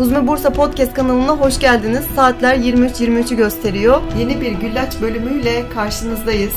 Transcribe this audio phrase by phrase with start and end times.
[0.00, 2.04] Huzme Bursa Podcast kanalına hoş geldiniz.
[2.04, 4.02] Saatler 23.23'ü gösteriyor.
[4.18, 6.52] Yeni bir güllaç bölümüyle karşınızdayız.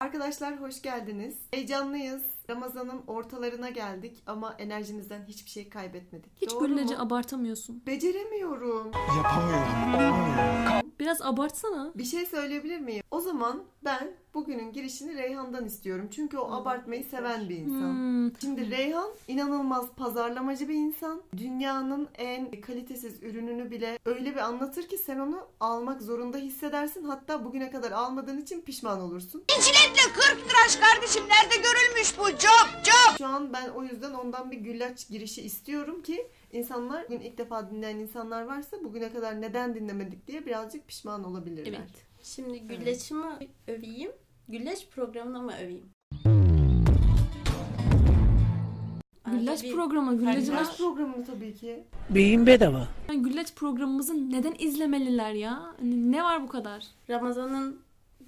[0.00, 1.36] Arkadaşlar hoş geldiniz.
[1.50, 2.22] Heyecanlıyız.
[2.50, 6.32] Ramazan'ın ortalarına geldik ama enerjimizden hiçbir şey kaybetmedik.
[6.42, 7.02] Hiç Doğru gülleci mu?
[7.02, 7.82] abartamıyorsun.
[7.86, 8.90] Beceremiyorum.
[9.16, 9.94] Yapamıyorum.
[9.94, 10.82] Olmuyor.
[11.00, 11.92] Biraz abartsana.
[11.94, 13.02] Bir şey söyleyebilir miyim?
[13.10, 16.08] O zaman ben bugünün girişini Reyhan'dan istiyorum.
[16.10, 17.92] Çünkü o abartmayı seven bir insan.
[17.92, 18.40] Hmm.
[18.40, 21.22] Şimdi Reyhan inanılmaz pazarlamacı bir insan.
[21.36, 27.04] Dünyanın en kalitesiz ürününü bile öyle bir anlatır ki sen onu almak zorunda hissedersin.
[27.04, 29.44] Hatta bugüne kadar almadığın için pişman olursun.
[29.48, 33.18] Ciletle 40 tıraş kardeşim nerede görülmüş bu cop cop.
[33.18, 37.70] Şu an ben o yüzden ondan bir güllaç girişi istiyorum ki insanlar bugün ilk defa
[37.70, 41.78] dinleyen insanlar varsa bugüne kadar neden dinlemedik diye birazcık pişman olabilirler.
[41.78, 42.08] Evet.
[42.22, 44.12] Şimdi güllaçımı öveyim.
[44.48, 45.90] Güllaç programını mı öveyim?
[49.30, 50.58] Güllaç bir- programı, güllacılar.
[50.58, 51.84] Güllaç programını tabii ki.
[52.10, 52.88] Beyin bedava.
[53.08, 55.62] Yani güllaç programımızı neden izlemeliler ya?
[55.80, 56.84] Hani ne var bu kadar?
[57.10, 57.80] Ramazan'ın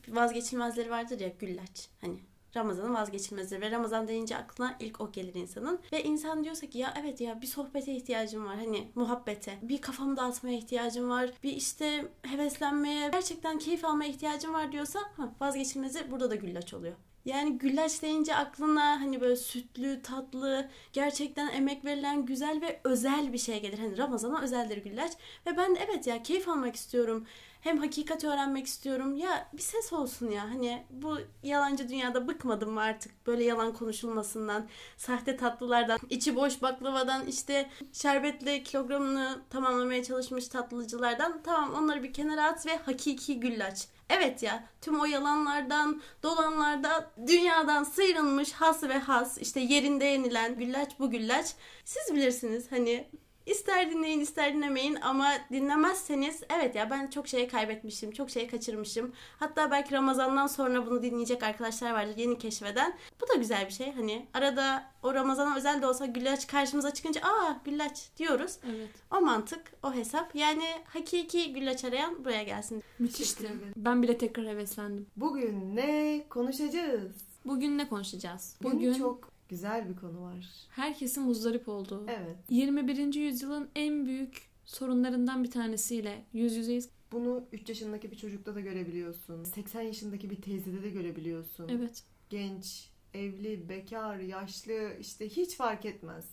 [0.08, 1.88] vazgeçilmezleri vardır ya güllaç.
[2.00, 2.14] Hani
[2.56, 5.80] Ramazan'ın vazgeçilmezleri ve Ramazan deyince aklına ilk o gelir insanın.
[5.92, 9.58] Ve insan diyorsa ki ya evet ya bir sohbete ihtiyacım var hani muhabbete.
[9.62, 11.30] Bir kafamı dağıtmaya ihtiyacım var.
[11.42, 16.94] Bir işte heveslenmeye, gerçekten keyif almaya ihtiyacım var diyorsa ha, vazgeçilmezi burada da güllaç oluyor.
[17.24, 23.38] Yani güllaç deyince aklına hani böyle sütlü, tatlı, gerçekten emek verilen güzel ve özel bir
[23.38, 23.78] şey gelir.
[23.78, 25.12] Hani Ramazan'a özeldir güllaç.
[25.46, 27.26] Ve ben de evet ya keyif almak istiyorum.
[27.60, 29.16] Hem hakikat öğrenmek istiyorum.
[29.16, 30.42] Ya bir ses olsun ya.
[30.42, 37.26] Hani bu yalancı dünyada bıkmadım mı artık böyle yalan konuşulmasından, sahte tatlılardan, içi boş baklavadan,
[37.26, 41.40] işte şerbetle kilogramını tamamlamaya çalışmış tatlıcılardan.
[41.44, 43.88] Tamam onları bir kenara at ve hakiki güllaç.
[44.10, 50.92] Evet ya tüm o yalanlardan, dolanlarda dünyadan sıyrılmış has ve has işte yerinde yenilen güllaç
[50.98, 51.46] bu güllaç.
[51.84, 53.08] Siz bilirsiniz hani
[53.46, 59.12] ister dinleyin ister dinlemeyin ama dinlemezseniz evet ya ben çok şey kaybetmişim, çok şey kaçırmışım.
[59.38, 62.96] Hatta belki Ramazan'dan sonra bunu dinleyecek arkadaşlar vardır yeni keşfeden.
[63.20, 67.20] Bu da güzel bir şey hani arada o Ramazan'a özel de olsa güllaç karşımıza çıkınca
[67.20, 68.56] aa güllaç diyoruz.
[68.70, 68.90] Evet.
[69.10, 70.34] O mantık, o hesap.
[70.34, 72.82] Yani hakiki güllaç arayan buraya gelsin.
[72.98, 73.50] Müthişti.
[73.76, 75.06] Ben bile tekrar heveslendim.
[75.16, 77.12] Bugün ne konuşacağız?
[77.44, 78.56] Bugün ne konuşacağız?
[78.62, 80.46] Bugün, Bugün çok güzel bir konu var.
[80.70, 82.36] herkesin muzdarip olduğu, Evet.
[82.50, 83.14] 21.
[83.14, 86.88] yüzyılın en büyük sorunlarından bir tanesiyle yüz yüzeyiz.
[87.12, 89.44] Bunu 3 yaşındaki bir çocukta da görebiliyorsun.
[89.44, 91.68] 80 yaşındaki bir teyzede de görebiliyorsun.
[91.68, 92.02] Evet.
[92.30, 96.24] Genç, evli, bekar, yaşlı işte hiç fark etmez.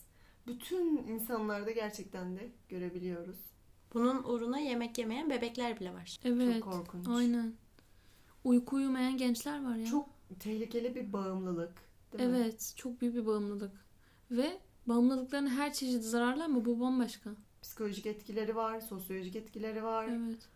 [0.47, 3.38] Bütün insanlarda gerçekten de görebiliyoruz.
[3.94, 6.19] Bunun uğruna yemek yemeyen bebekler bile var.
[6.25, 6.53] Evet.
[6.53, 7.07] Çok korkunç.
[7.07, 7.53] Aynen.
[8.44, 9.85] Uyku uyumayan gençler var ya.
[9.85, 11.87] Çok tehlikeli bir bağımlılık.
[12.13, 12.38] Değil mi?
[12.38, 13.72] Evet, çok büyük bir bağımlılık.
[14.31, 14.57] Ve
[14.88, 17.29] bağımlılıkların her çeşidi zararlı ama bu bambaşka.
[17.62, 20.50] Psikolojik etkileri var, sosyolojik etkileri var, Evet.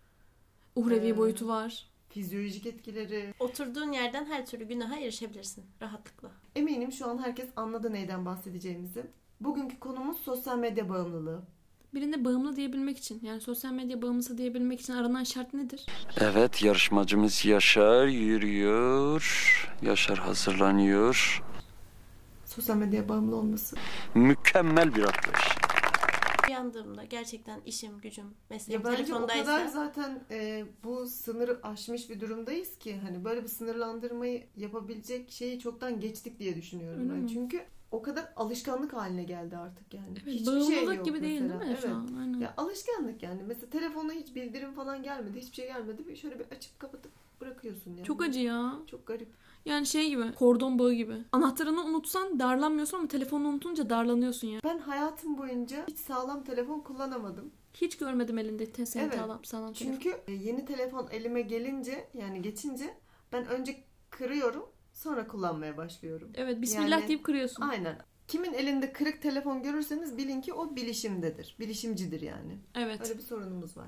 [0.75, 1.87] Uhrevi Ee, boyutu var.
[2.09, 3.33] fizyolojik etkileri.
[3.39, 6.31] Oturduğun yerden her türlü günaha erişebilirsin rahatlıkla.
[6.55, 9.03] Eminim şu an herkes anladı neyden bahsedeceğimizi.
[9.41, 11.41] Bugünkü konumuz sosyal medya bağımlılığı.
[11.93, 15.85] Birine bağımlı diyebilmek için, yani sosyal medya bağımlısı diyebilmek için aranan şart nedir?
[16.19, 19.21] Evet yarışmacımız Yaşar yürüyor.
[19.81, 21.43] Yaşar hazırlanıyor.
[22.45, 23.75] Sosyal medyaya bağımlı olması.
[24.15, 25.47] Mükemmel bir atlayış.
[26.49, 32.09] Uyandığımda gerçekten işim, gücüm, mesleğim Ya bence o telefondaysa kadar zaten e, bu sınırı aşmış
[32.09, 37.19] bir durumdayız ki hani böyle bir sınırlandırmayı yapabilecek şeyi çoktan geçtik diye düşünüyorum Öyle ben.
[37.19, 37.29] mi?
[37.33, 40.07] Çünkü o kadar alışkanlık haline geldi artık yani.
[40.23, 41.59] Evet, Hiçbir şey yok gibi değil mesela.
[41.61, 41.95] değil mi şu Evet.
[41.95, 42.09] an?
[42.19, 42.39] Aynen.
[42.39, 43.41] Ya alışkanlık yani.
[43.47, 45.39] Mesela telefona hiç bildirim falan gelmedi.
[45.39, 46.07] Hiçbir şey gelmedi.
[46.07, 48.03] Bir şöyle bir açıp kapatıp bırakıyorsun yani.
[48.03, 48.73] Çok acı ya.
[48.87, 49.27] Çok garip.
[49.65, 51.13] Yani şey gibi, kordon bağı gibi.
[51.31, 54.59] Anahtarını unutsan darlanmıyorsun ama telefonunu unutunca darlanıyorsun ya.
[54.63, 57.51] Ben hayatım boyunca hiç sağlam telefon kullanamadım.
[57.73, 59.15] Hiç görmedim elinde te- Evet.
[59.15, 59.99] sağlam, sağlam telefon.
[59.99, 62.93] Çünkü e, yeni telefon elime gelince yani geçince
[63.33, 64.65] ben önce kırıyorum
[65.01, 66.29] sonra kullanmaya başlıyorum.
[66.35, 67.63] Evet, bismillah Yani- deyip kırıyorsun.
[67.63, 67.97] Aynen.
[68.27, 71.55] Kimin elinde kırık telefon görürseniz bilin ki o bilişimdedir.
[71.59, 72.57] Bilişimcidir yani.
[72.75, 73.01] Evet.
[73.01, 73.87] Öyle bir sorunumuz var.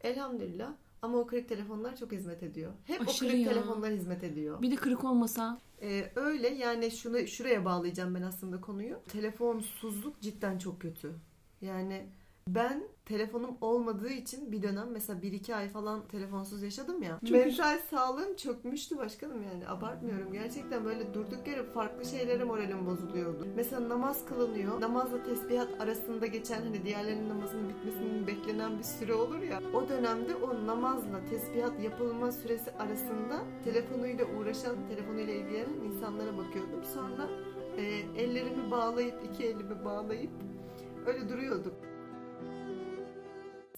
[0.00, 2.72] Elhamdülillah ama o kırık telefonlar çok hizmet ediyor.
[2.84, 3.52] Hep Aşırı o kırık ya.
[3.52, 4.62] telefonlar hizmet ediyor.
[4.62, 5.60] Bir de kırık olmasa.
[5.82, 9.00] Ee, öyle yani şunu şuraya bağlayacağım ben aslında konuyu.
[9.08, 11.12] Telefonsuzluk cidden çok kötü.
[11.60, 12.06] Yani
[12.54, 17.20] ben telefonum olmadığı için bir dönem mesela 1-2 ay falan telefonsuz yaşadım ya.
[17.20, 20.32] Çok mental sağlığım çökmüştü başkanım yani abartmıyorum.
[20.32, 23.46] Gerçekten böyle durduk yere farklı şeylere moralim bozuluyordu.
[23.56, 24.80] Mesela namaz kılınıyor.
[24.80, 29.60] Namazla tesbihat arasında geçen hani diğerlerinin namazının bitmesinin beklenen bir süre olur ya.
[29.74, 36.84] O dönemde o namazla tesbihat yapılma süresi arasında telefonuyla uğraşan, telefonuyla ilgilenen insanlara bakıyordum.
[36.94, 37.28] Sonra
[37.76, 37.82] e,
[38.22, 40.30] ellerimi bağlayıp iki elimi bağlayıp
[41.06, 41.74] öyle duruyordum.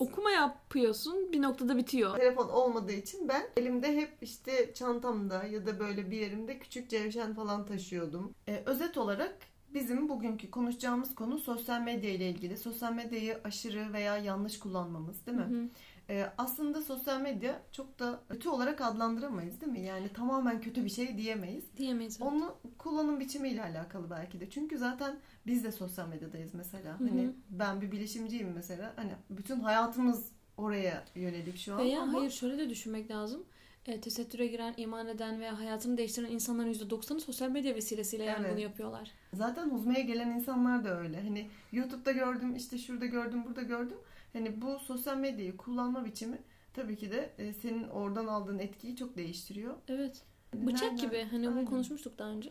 [0.01, 2.17] Okuma yapıyorsun bir noktada bitiyor.
[2.17, 7.35] Telefon olmadığı için ben elimde hep işte çantamda ya da böyle bir yerimde küçük cevşen
[7.35, 8.35] falan taşıyordum.
[8.49, 9.37] Ee, özet olarak
[9.75, 12.57] bizim bugünkü konuşacağımız konu sosyal medya ile ilgili.
[12.57, 15.45] Sosyal medyayı aşırı veya yanlış kullanmamız değil mi?
[15.45, 15.69] Hı hı.
[16.11, 19.81] Ee, aslında sosyal medya çok da kötü olarak adlandıramayız değil mi?
[19.81, 21.65] Yani tamamen kötü bir şey diyemeyiz.
[21.77, 22.19] Diyemeyiz.
[22.23, 22.33] evet.
[22.33, 24.51] Onun kullanım biçimiyle alakalı belki de.
[24.51, 25.17] Çünkü zaten
[25.47, 27.01] biz de sosyal medyadayız mesela.
[27.01, 27.09] Hı hı.
[27.09, 28.93] Hani ben bir bilişimciyim mesela.
[28.97, 31.79] Hani bütün hayatımız oraya yönelik şu an.
[31.79, 33.45] Veya ama hayır şöyle de düşünmek lazım.
[33.87, 38.53] E, tesettüre giren, iman eden veya hayatını değiştiren insanların %90'ı sosyal medya vesilesiyle yani Evet.
[38.53, 39.11] bunu yapıyorlar.
[39.35, 41.23] zaten huzmeye gelen insanlar da öyle.
[41.23, 43.97] Hani YouTube'da gördüm, işte şurada gördüm, burada gördüm.
[44.33, 46.39] Hani bu sosyal medyayı kullanma biçimi
[46.75, 49.75] tabii ki de e, senin oradan aldığın etkiyi çok değiştiriyor.
[49.89, 50.23] Evet.
[50.55, 51.65] Bıçak Nereden- gibi hani bunu Aynen.
[51.67, 52.51] konuşmuştuk daha önce.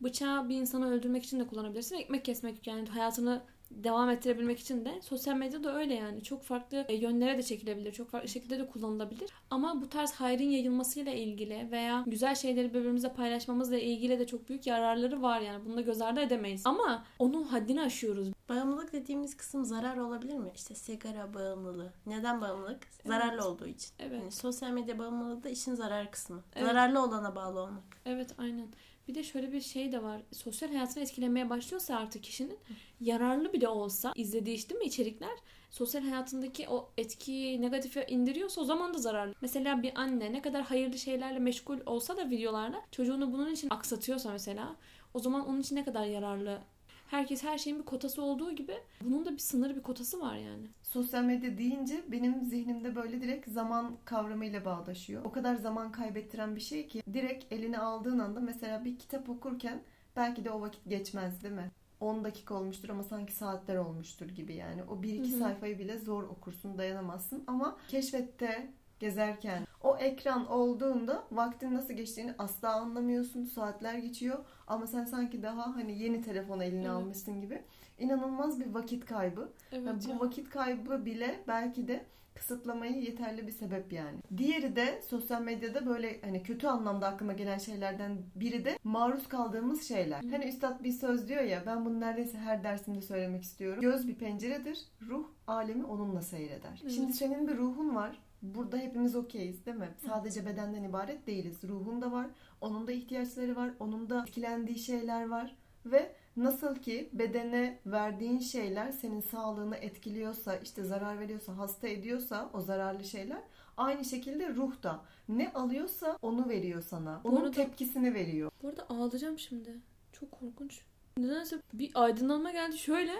[0.00, 1.96] Bıçağı bir insanı öldürmek için de kullanabilirsin.
[1.96, 6.22] Ekmek kesmek yani hayatını devam ettirebilmek için de sosyal medya da öyle yani.
[6.22, 7.92] Çok farklı e, yönlere de çekilebilir.
[7.92, 9.30] Çok farklı şekilde de kullanılabilir.
[9.50, 14.66] Ama bu tarz hayrın yayılmasıyla ilgili veya güzel şeyleri birbirimizle paylaşmamızla ilgili de çok büyük
[14.66, 15.64] yararları var yani.
[15.64, 16.62] Bunu da göz ardı edemeyiz.
[16.66, 18.28] Ama onun haddini aşıyoruz.
[18.48, 20.50] Bağımlılık dediğimiz kısım zarar olabilir mi?
[20.54, 21.92] İşte sigara bağımlılığı.
[22.06, 22.88] Neden bağımlılık?
[23.06, 23.90] Zararlı olduğu için.
[23.98, 24.20] Evet.
[24.20, 26.42] Yani sosyal medya bağımlılığı da işin zarar kısmı.
[26.56, 26.68] Evet.
[26.68, 27.84] Zararlı olana bağlı olmak.
[28.06, 28.68] Evet aynen.
[29.08, 30.20] Bir de şöyle bir şey de var.
[30.32, 32.58] Sosyal hayatını etkilemeye başlıyorsa artık kişinin
[33.00, 35.38] yararlı bile olsa izlediği işte mi içerikler
[35.70, 39.34] sosyal hayatındaki o etkiyi negatife indiriyorsa o zaman da zararlı.
[39.40, 44.32] Mesela bir anne ne kadar hayırlı şeylerle meşgul olsa da videolarla çocuğunu bunun için aksatıyorsa
[44.32, 44.76] mesela
[45.14, 46.60] o zaman onun için ne kadar yararlı.
[47.06, 48.74] Herkes her şeyin bir kotası olduğu gibi
[49.04, 50.66] bunun da bir sınırı bir kotası var yani.
[50.82, 55.24] Sosyal medya deyince benim zihnimde böyle direkt zaman kavramıyla bağdaşıyor.
[55.24, 59.82] O kadar zaman kaybettiren bir şey ki direkt eline aldığın anda mesela bir kitap okurken
[60.16, 61.70] belki de o vakit geçmez değil mi?
[62.00, 64.82] 10 dakika olmuştur ama sanki saatler olmuştur gibi yani.
[64.84, 65.38] O bir iki Hı hı.
[65.38, 68.70] sayfayı bile zor okursun, dayanamazsın ama keşfette
[69.00, 73.44] gezerken o ekran olduğunda vaktin nasıl geçtiğini asla anlamıyorsun.
[73.44, 76.90] Saatler geçiyor ama sen sanki daha hani yeni telefonu eline Evet.
[76.90, 77.62] almışsın gibi.
[77.98, 79.48] İnanılmaz bir vakit kaybı.
[79.72, 82.04] Evet Yani bu vakit kaybı bile belki de
[82.34, 84.18] kısıtlamayı yeterli bir sebep yani.
[84.36, 89.82] Diğeri de sosyal medyada böyle hani kötü anlamda aklıma gelen şeylerden biri de maruz kaldığımız
[89.82, 90.22] şeyler.
[90.30, 93.80] Hani üstad bir söz diyor ya ben bunu neredeyse her dersimde söylemek istiyorum.
[93.80, 94.78] Göz bir penceredir,
[95.08, 96.80] ruh alemi onunla seyreder.
[96.82, 96.92] Evet.
[96.92, 98.18] Şimdi senin bir ruhun var.
[98.42, 99.88] Burada hepimiz okeyiz değil mi?
[100.06, 101.64] Sadece bedenden ibaret değiliz.
[101.64, 102.26] Ruhun da var.
[102.60, 103.70] Onun da ihtiyaçları var.
[103.80, 105.56] Onun da etkilendiği şeyler var.
[105.86, 112.60] Ve nasıl ki bedene verdiğin şeyler senin sağlığını etkiliyorsa, işte zarar veriyorsa, hasta ediyorsa o
[112.60, 113.42] zararlı şeyler
[113.76, 117.20] aynı şekilde ruh da ne alıyorsa onu veriyor sana.
[117.24, 118.50] Bu Onun arada- tepkisini veriyor.
[118.62, 119.76] Bu arada ağlayacağım şimdi.
[120.12, 120.80] Çok korkunç.
[121.18, 122.78] Nedense bir aydınlanma geldi.
[122.78, 123.12] Şöyle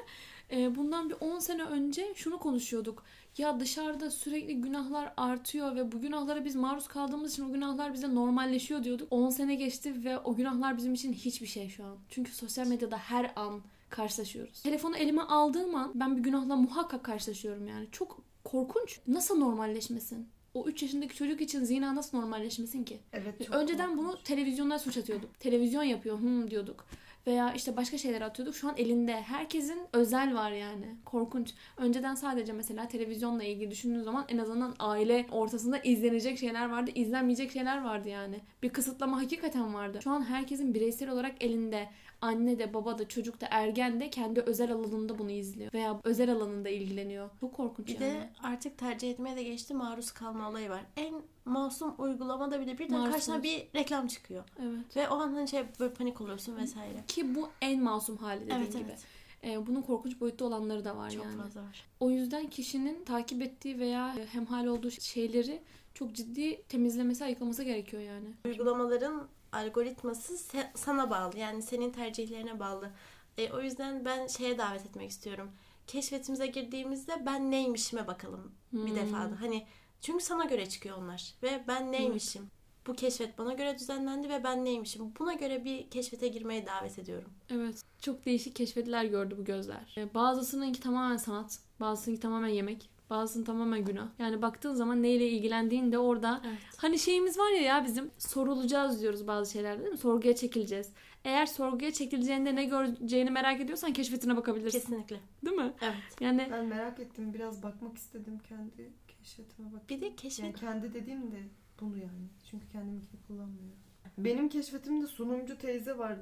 [0.51, 3.05] e, bundan bir 10 sene önce şunu konuşuyorduk.
[3.39, 8.15] Ya dışarıda sürekli günahlar artıyor ve bu günahlara biz maruz kaldığımız için o günahlar bize
[8.15, 9.09] normalleşiyor diyorduk.
[9.11, 11.97] 10 sene geçti ve o günahlar bizim için hiçbir şey şu an.
[12.09, 13.61] Çünkü sosyal medyada her an
[13.91, 14.63] karşılaşıyoruz.
[14.63, 17.87] Telefonu elime aldığım an ben bir günahla muhakkak karşılaşıyorum yani.
[17.93, 19.01] Çok korkunç.
[19.07, 20.29] Nasıl normalleşmesin?
[20.55, 23.01] O 3 yaşındaki çocuk için zina nasıl normalleşmesin ki?
[23.13, 23.47] Evet.
[23.47, 24.25] çok Önceden bunu korkunç.
[24.25, 25.41] televizyonlara suç atıyorduk.
[25.41, 26.87] Televizyon yapıyor hmm diyorduk.
[27.27, 28.55] Veya işte başka şeyler atıyorduk.
[28.57, 29.23] Şu an elinde.
[29.23, 30.97] Herkesin özel var yani.
[31.05, 31.55] Korkunç.
[31.77, 36.91] Önceden sadece mesela televizyonla ilgili düşündüğün zaman en azından aile ortasında izlenecek şeyler vardı.
[36.95, 38.41] izlenmeyecek şeyler vardı yani.
[38.63, 40.01] Bir kısıtlama hakikaten vardı.
[40.05, 41.89] Şu an herkesin bireysel olarak elinde.
[42.21, 45.73] Anne de baba da çocuk da ergen de kendi özel alanında bunu izliyor.
[45.73, 47.31] Veya özel alanında ilgileniyor.
[47.41, 48.01] Çok korkunç Bir yani.
[48.03, 50.81] de artık tercih etmeye de geçti maruz kalma olayı var.
[50.97, 54.45] En masum uygulamada bile birden Maruz karşına bir reklam çıkıyor.
[54.63, 54.97] Evet.
[54.97, 57.05] Ve o an hani şey böyle panik oluyorsun vesaire.
[57.09, 58.85] Ki bu en masum hali dediğin Evet gibi.
[58.89, 59.05] evet.
[59.45, 61.43] Ee, bunun korkunç boyutta olanları da var Çok yani.
[61.43, 61.85] fazla var.
[62.01, 65.63] O yüzden kişinin takip ettiği veya hemhal olduğu şeyleri
[65.95, 68.29] çok ciddi temizlemesi, ayıklaması gerekiyor yani.
[68.47, 70.39] Uygulamaların algoritması
[70.75, 71.39] sana bağlı.
[71.39, 72.91] Yani senin tercihlerine bağlı.
[73.39, 75.51] E, o yüzden ben şeye davet etmek istiyorum.
[75.87, 78.97] Keşfetimize girdiğimizde ben neymişime bakalım bir Hmm.
[78.97, 79.41] defada.
[79.41, 79.67] Hani
[80.01, 81.35] çünkü sana göre çıkıyor onlar.
[81.43, 82.51] Ve ben neymişim?
[82.87, 85.15] Bu keşfet bana göre düzenlendi ve ben neymişim?
[85.19, 87.31] Buna göre bir keşfete girmeye davet ediyorum.
[87.51, 87.83] Evet.
[88.01, 89.95] Çok değişik keşfetler gördü bu gözler.
[89.99, 94.09] Ee, Bazısınınki tamamen sanat, bazısınınki tamamen yemek, bazısının tamamen günah.
[94.19, 96.59] Yani baktığın zaman neyle ilgilendiğin de orada Evet.
[96.77, 99.99] Hani şeyimiz var ya ya bizim sorulacağız diyoruz bazı şeylerde değil mi?
[99.99, 100.93] Sorguya çekileceğiz.
[101.25, 104.79] Eğer sorguya çekileceğinde ne göreceğini merak ediyorsan keşfetine bakabilirsin.
[104.79, 105.21] Kesinlikle.
[105.45, 105.73] Değil mi?
[105.83, 105.95] Evet.
[106.21, 107.35] Yani Ben merak ettim.
[107.35, 109.89] Biraz bakmak istedim kendi keşfetime bak.
[109.89, 111.43] Bir de keşfet Yani kendi dediğim de
[111.81, 112.29] bunu yani.
[112.51, 113.79] Çünkü kendiminkini kullanmıyorum.
[114.19, 116.17] Benim keşfetimde sunumcu teyze var.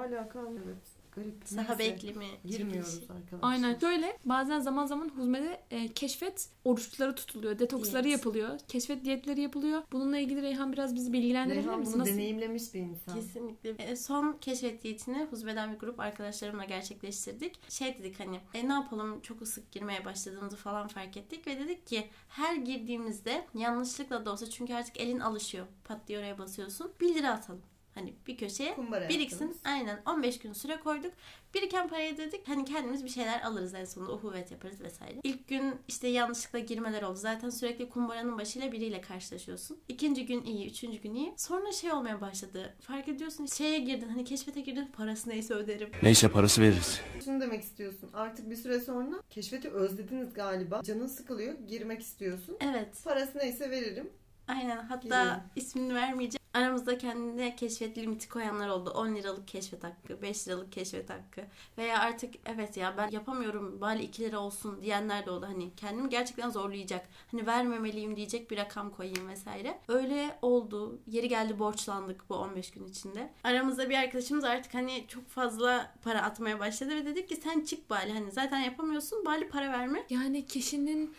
[0.00, 0.99] alaka evet.
[1.12, 1.34] Garip.
[1.44, 1.96] Sahabe Neyse.
[1.96, 2.26] iklimi.
[2.44, 3.12] Girmiyoruz çekilişi.
[3.12, 3.48] arkadaşlar.
[3.50, 3.78] Aynen.
[3.78, 7.58] Şöyle bazen zaman zaman huzmede e, keşfet oruçları tutuluyor.
[7.58, 8.18] Detoksları Diyet.
[8.18, 8.58] yapılıyor.
[8.68, 9.82] Keşfet diyetleri yapılıyor.
[9.92, 11.94] Bununla ilgili Reyhan biraz bizi bilgilendirebilir Reyhan misin?
[11.94, 12.12] bunu Nasıl?
[12.12, 13.14] deneyimlemiş bir insan.
[13.14, 13.70] Kesinlikle.
[13.70, 17.70] E, son keşfet diyetini Huzbe'den bir grup arkadaşlarımla gerçekleştirdik.
[17.70, 21.86] Şey dedik hani e, ne yapalım çok ısık girmeye başladığımızı falan fark ettik ve dedik
[21.86, 25.66] ki her girdiğimizde yanlışlıkla da olsa çünkü artık elin alışıyor.
[25.84, 26.92] Pat diye oraya basıyorsun.
[27.00, 27.62] 1 lira atalım.
[28.00, 29.44] Hani bir köşeye Kumbara biriksin.
[29.44, 29.56] yaptınız.
[29.64, 31.12] Aynen 15 gün süre koyduk.
[31.54, 35.20] Biriken parayı dedik hani kendimiz bir şeyler alırız en sonunda uhuvvet yaparız vesaire.
[35.22, 37.16] İlk gün işte yanlışlıkla girmeler oldu.
[37.16, 39.78] Zaten sürekli kumbaranın başıyla biriyle karşılaşıyorsun.
[39.88, 41.34] İkinci gün iyi, üçüncü gün iyi.
[41.36, 42.74] Sonra şey olmaya başladı.
[42.80, 45.90] Fark ediyorsun şeye girdin hani keşfete girdin parası neyse öderim.
[46.02, 47.00] Neyse parası veririz.
[47.24, 48.10] Şunu demek istiyorsun.
[48.14, 50.82] Artık bir süre sonra keşfeti özlediniz galiba.
[50.82, 51.54] Canın sıkılıyor.
[51.68, 52.56] Girmek istiyorsun.
[52.60, 53.04] Evet.
[53.04, 54.10] Parası neyse veririm.
[54.48, 55.40] Aynen hatta Girelim.
[55.56, 56.39] ismini vermeyeceğim.
[56.54, 58.90] Aramızda kendine keşfet limiti koyanlar oldu.
[58.90, 61.40] 10 liralık keşfet hakkı, 5 liralık keşfet hakkı.
[61.78, 65.46] Veya artık evet ya ben yapamıyorum bari 2 lira olsun diyenler de oldu.
[65.48, 67.08] Hani kendimi gerçekten zorlayacak.
[67.30, 69.78] Hani vermemeliyim diyecek bir rakam koyayım vesaire.
[69.88, 70.98] Öyle oldu.
[71.06, 73.30] Yeri geldi borçlandık bu 15 gün içinde.
[73.44, 77.90] Aramızda bir arkadaşımız artık hani çok fazla para atmaya başladı ve dedik ki sen çık
[77.90, 80.06] bari hani zaten yapamıyorsun bari para verme.
[80.10, 81.14] Yani kişinin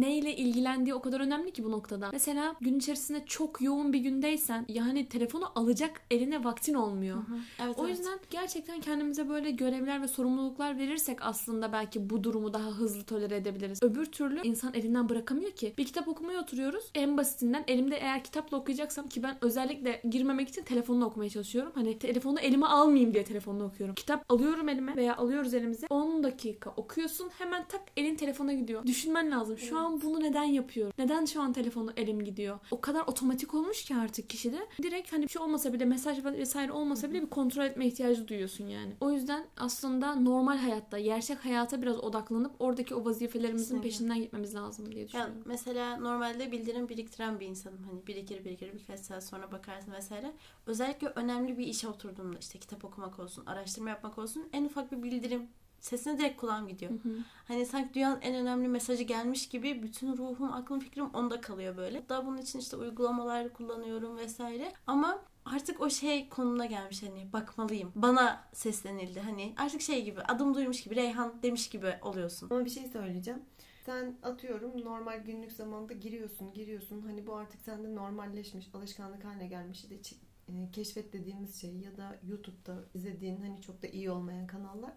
[0.00, 2.08] neyle ilgilendiği o kadar önemli ki bu noktada.
[2.12, 7.18] Mesela gün içerisinde çok yoğun bir gündeysen yani telefonu alacak eline vaktin olmuyor.
[7.64, 7.98] Evet, O evet.
[7.98, 13.36] yüzden gerçekten kendimize böyle görevler ve sorumluluklar verirsek aslında belki bu durumu daha hızlı tolere
[13.36, 13.82] edebiliriz.
[13.82, 15.74] Öbür türlü insan elinden bırakamıyor ki.
[15.78, 16.90] Bir kitap okumaya oturuyoruz.
[16.94, 21.72] En basitinden elimde eğer kitapla okuyacaksam ki ben özellikle girmemek için telefonla okumaya çalışıyorum.
[21.74, 23.94] Hani telefonu elime almayayım diye telefonla okuyorum.
[23.94, 25.86] Kitap alıyorum elime veya alıyoruz elimize.
[25.90, 28.86] 10 dakika okuyorsun hemen tak elin telefona gidiyor.
[28.86, 29.55] Düşünmen lazım.
[29.58, 30.92] Şu an bunu neden yapıyorum?
[30.98, 32.58] Neden şu an telefonu elim gidiyor?
[32.70, 34.66] O kadar otomatik olmuş ki artık kişide.
[34.82, 38.66] Direkt hani bir şey olmasa bile mesaj vesaire olmasa bile bir kontrol etme ihtiyacı duyuyorsun
[38.66, 38.92] yani.
[39.00, 43.88] O yüzden aslında normal hayatta, gerçek hayata biraz odaklanıp oradaki o vazifelerimizin Kesinlikle.
[43.88, 45.34] peşinden gitmemiz lazım diye düşünüyorum.
[45.44, 47.82] mesela normalde bildirim biriktiren bir insanım.
[47.90, 50.32] Hani birikir birikir birkaç saat sonra bakarsın vesaire.
[50.66, 55.02] Özellikle önemli bir işe oturduğumda işte kitap okumak olsun, araştırma yapmak olsun en ufak bir
[55.02, 55.48] bildirim
[55.86, 56.90] sesine direkt kulağım gidiyor.
[56.90, 57.18] Hı hı.
[57.48, 61.98] Hani sanki dünyanın en önemli mesajı gelmiş gibi bütün ruhum, aklım, fikrim onda kalıyor böyle.
[61.98, 64.72] Hatta bunun için işte uygulamalar kullanıyorum vesaire.
[64.86, 67.92] Ama artık o şey konumuna gelmiş hani bakmalıyım.
[67.94, 72.50] Bana seslenildi hani artık şey gibi adım duymuş gibi Reyhan demiş gibi oluyorsun.
[72.50, 73.42] Ama bir şey söyleyeceğim.
[73.86, 77.00] Sen atıyorum normal günlük zamanda giriyorsun, giriyorsun.
[77.00, 79.84] Hani bu artık sende normalleşmiş, alışkanlık haline gelmiş.
[79.84, 80.14] Çi-
[80.48, 84.92] e, keşfet dediğimiz şey ya da YouTube'da izlediğin hani çok da iyi olmayan kanallar.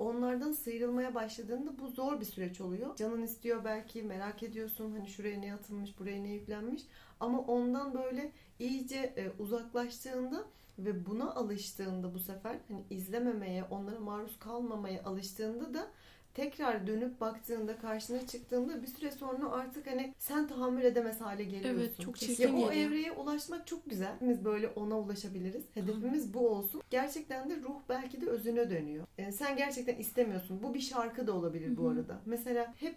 [0.00, 2.96] Onlardan sıyrılmaya başladığında bu zor bir süreç oluyor.
[2.96, 6.82] Canın istiyor belki, merak ediyorsun hani şuraya ne atılmış, buraya ne yüklenmiş.
[7.20, 10.44] Ama ondan böyle iyice e, uzaklaştığında
[10.78, 15.86] ve buna alıştığında bu sefer hani izlememeye, onlara maruz kalmamaya alıştığında da
[16.34, 21.80] tekrar dönüp baktığında karşına çıktığında bir süre sonra artık hani sen tahammül edemez hale geliyorsun.
[21.80, 22.72] Evet, çok Ya çirkin o geliyor.
[22.72, 24.12] evreye ulaşmak çok güzel.
[24.20, 25.64] Biz böyle ona ulaşabiliriz.
[25.74, 26.82] Hedefimiz bu olsun.
[26.90, 29.06] Gerçekten de ruh belki de özüne dönüyor.
[29.18, 30.62] Yani sen gerçekten istemiyorsun.
[30.62, 32.20] Bu bir şarkı da olabilir bu arada.
[32.26, 32.94] Mesela hep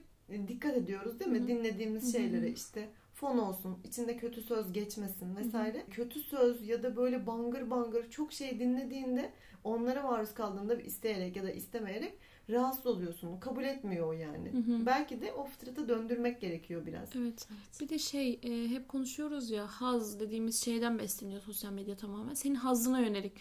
[0.48, 1.48] dikkat ediyoruz değil mi?
[1.48, 5.84] Dinlediğimiz şeylere işte fon olsun, içinde kötü söz geçmesin vesaire.
[5.92, 9.30] Kötü söz ya da böyle bangır bangır çok şey dinlediğinde
[9.64, 12.14] onlara maruz kaldığında isteyerek ya da istemeyerek
[12.50, 13.40] rahatsız oluyorsun.
[13.40, 14.52] Kabul etmiyor o yani.
[14.52, 14.86] Hı hı.
[14.86, 17.16] Belki de o fıtrata döndürmek gerekiyor biraz.
[17.16, 17.48] Evet.
[17.82, 22.34] Bir de şey e, hep konuşuyoruz ya haz dediğimiz şeyden besleniyor sosyal medya tamamen.
[22.34, 23.34] Senin hazzına yönelik.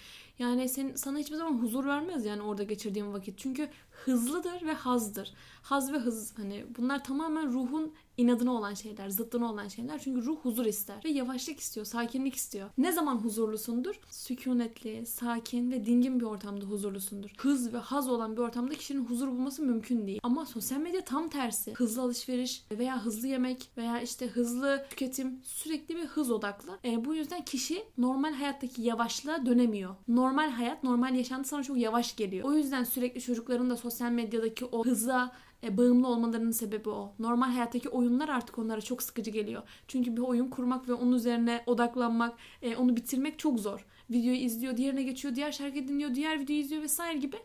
[0.42, 3.38] Yani senin, sana hiçbir zaman huzur vermez yani orada geçirdiğin vakit.
[3.38, 5.34] Çünkü hızlıdır ve hazdır.
[5.62, 9.98] Haz ve hız hani bunlar tamamen ruhun inadına olan şeyler, zıttına olan şeyler.
[9.98, 12.70] Çünkü ruh huzur ister ve yavaşlık istiyor, sakinlik istiyor.
[12.78, 14.00] Ne zaman huzurlusundur?
[14.10, 17.30] Sükunetli, sakin ve dingin bir ortamda huzurlusundur.
[17.38, 20.20] Hız ve haz olan bir ortamda kişinin huzur bulması mümkün değil.
[20.22, 21.74] Ama sosyal medya tam tersi.
[21.74, 26.78] Hızlı alışveriş veya hızlı yemek veya işte hızlı tüketim sürekli bir hız odaklı.
[26.84, 29.94] E, bu yüzden kişi normal hayattaki yavaşlığa dönemiyor.
[30.08, 32.44] Normal hayat, normal yaşantı sana çok yavaş geliyor.
[32.48, 35.32] O yüzden sürekli çocukların da sosyal medyadaki o hıza
[35.64, 37.12] e, bağımlı olmalarının sebebi o.
[37.18, 39.62] Normal hayattaki oyunlar artık onlara çok sıkıcı geliyor.
[39.88, 43.86] Çünkü bir oyun kurmak ve onun üzerine odaklanmak, e, onu bitirmek çok zor.
[44.10, 47.36] Videoyu izliyor, diğerine geçiyor, diğer şarkı dinliyor, diğer videoyu izliyor vesaire gibi.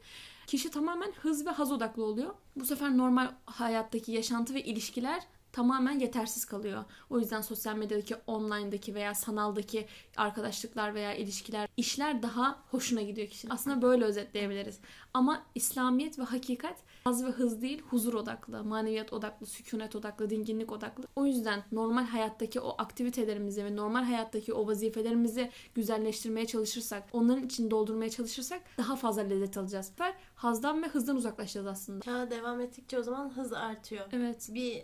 [0.47, 2.33] Kişi tamamen hız ve haz odaklı oluyor.
[2.55, 5.23] Bu sefer normal hayattaki yaşantı ve ilişkiler
[5.57, 6.83] tamamen yetersiz kalıyor.
[7.09, 9.87] O yüzden sosyal medyadaki, online'daki veya sanaldaki
[10.17, 13.53] arkadaşlıklar veya ilişkiler, işler daha hoşuna gidiyor kişinin.
[13.53, 14.79] Aslında böyle özetleyebiliriz.
[15.13, 20.71] Ama İslamiyet ve hakikat haz ve hız değil, huzur odaklı, maneviyat odaklı, sükunet odaklı, dinginlik
[20.71, 21.03] odaklı.
[21.15, 27.71] O yüzden normal hayattaki o aktivitelerimizi ve normal hayattaki o vazifelerimizi güzelleştirmeye çalışırsak, onların için
[27.71, 29.91] doldurmaya çalışırsak daha fazla lezzet alacağız.
[30.35, 32.01] Hazdan ve hızdan uzaklaşacağız aslında.
[32.01, 34.05] Çağ devam ettikçe o zaman hız artıyor.
[34.11, 34.49] Evet.
[34.53, 34.83] Bir